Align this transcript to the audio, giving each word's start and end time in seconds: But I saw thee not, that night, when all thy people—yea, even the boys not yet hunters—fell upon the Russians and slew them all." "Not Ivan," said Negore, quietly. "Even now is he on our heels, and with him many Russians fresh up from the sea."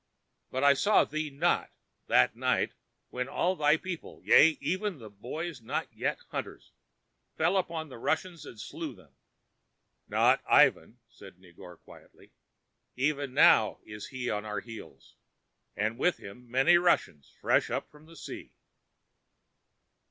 But 0.49 0.63
I 0.63 0.73
saw 0.73 1.03
thee 1.03 1.29
not, 1.29 1.69
that 2.07 2.35
night, 2.35 2.73
when 3.11 3.27
all 3.29 3.55
thy 3.55 3.77
people—yea, 3.77 4.57
even 4.59 4.97
the 4.97 5.11
boys 5.11 5.61
not 5.61 5.93
yet 5.93 6.17
hunters—fell 6.29 7.55
upon 7.55 7.89
the 7.89 7.99
Russians 7.99 8.43
and 8.43 8.59
slew 8.59 8.95
them 8.95 9.09
all." 9.13 10.07
"Not 10.07 10.41
Ivan," 10.47 10.97
said 11.07 11.37
Negore, 11.37 11.77
quietly. 11.77 12.31
"Even 12.95 13.35
now 13.35 13.77
is 13.85 14.07
he 14.07 14.27
on 14.27 14.43
our 14.43 14.61
heels, 14.61 15.17
and 15.75 15.99
with 15.99 16.17
him 16.17 16.49
many 16.49 16.77
Russians 16.77 17.31
fresh 17.39 17.69
up 17.69 17.91
from 17.91 18.07
the 18.07 18.15
sea." 18.17 18.55